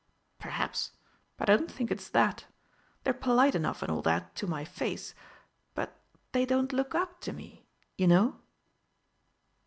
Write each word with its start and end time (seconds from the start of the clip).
"Perhaps, 0.39 0.93
but 1.37 1.47
I 1.47 1.55
don't 1.55 1.69
think 1.71 1.91
it's 1.91 2.09
that. 2.09 2.45
They're 3.03 3.13
polite 3.13 3.53
enough 3.53 3.83
and 3.83 3.91
all 3.91 4.01
that, 4.01 4.33
to 4.37 4.47
my 4.47 4.65
face, 4.65 5.13
but 5.75 5.95
they 6.31 6.43
don't 6.43 6.73
look 6.73 6.95
up 6.95 7.19
to 7.21 7.31
me, 7.31 7.67
you 7.99 8.07
know!" 8.07 8.39